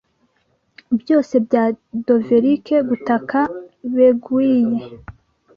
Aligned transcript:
Byose 1.01 1.33
bya 1.45 1.63
dovelike 2.05 2.75
gutaka 2.89 3.37
beguile 3.93 4.79